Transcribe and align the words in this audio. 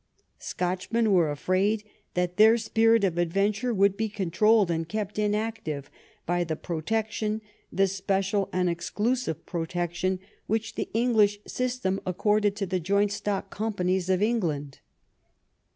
Scotchmen 0.39 1.11
were 1.11 1.29
afraid 1.29 1.83
that 2.15 2.37
their 2.37 2.57
spirit 2.57 3.03
of 3.03 3.19
adventure 3.19 3.71
would 3.71 3.95
be 3.95 4.09
controlled 4.09 4.71
and 4.71 4.89
kept 4.89 5.19
inactive 5.19 5.91
by 6.25 6.43
the 6.43 6.55
protection, 6.55 7.39
the 7.71 7.85
special 7.87 8.49
and 8.51 8.67
exclusive 8.67 9.45
protection, 9.45 10.17
which 10.47 10.73
the 10.73 10.89
English 10.95 11.35
162 11.45 11.81
THE 11.81 11.87
UNION 11.87 11.95
WITH 11.97 12.01
SCOTLAND 12.01 12.19
system 12.19 12.19
accorded 12.43 12.55
to 12.55 12.65
the 12.65 12.83
joint 12.83 13.11
stock 13.11 13.51
companies 13.51 14.09
of 14.09 14.23
Eng 14.23 14.39
land. 14.39 14.79